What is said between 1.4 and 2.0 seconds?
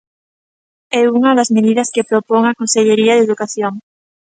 medidas